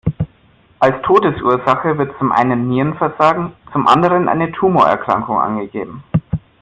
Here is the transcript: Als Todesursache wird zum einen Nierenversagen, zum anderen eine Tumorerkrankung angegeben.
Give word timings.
Als 0.79 0.99
Todesursache 1.03 1.95
wird 1.99 2.17
zum 2.17 2.31
einen 2.31 2.67
Nierenversagen, 2.69 3.53
zum 3.71 3.87
anderen 3.87 4.27
eine 4.29 4.51
Tumorerkrankung 4.51 5.37
angegeben. 5.39 6.03